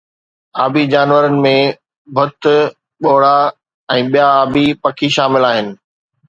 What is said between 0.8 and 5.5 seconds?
جانورن ۾ بتھ، ٻوڙا ۽ ٻيا آبي پکي شامل